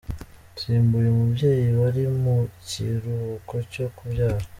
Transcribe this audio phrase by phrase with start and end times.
[0.53, 2.35] Nsimbuye umubyeyi wari mu
[2.67, 4.45] kiruhuko cyo kubyara.